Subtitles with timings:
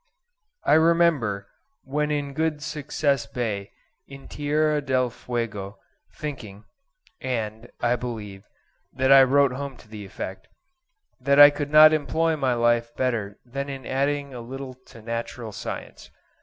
[0.63, 1.45] I remember
[1.83, 3.69] when in Good Success Bay,
[4.07, 5.77] in Tierra del Fuego,
[6.15, 6.63] thinking
[7.21, 8.43] (and, I believe,
[8.91, 10.47] that I wrote home to the effect)
[11.19, 15.51] that I could not employ my life better than in adding a little to Natural
[15.51, 16.09] Science.